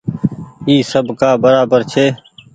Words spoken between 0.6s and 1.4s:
اي سب ڪآ